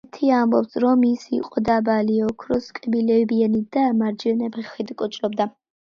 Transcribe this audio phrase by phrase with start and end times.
[0.07, 5.53] ერთი ამბობს, რომ ის იყო დაბალი, ოქროს კბილებიანი და მარჯვენა ფეხით კოჭლობდა.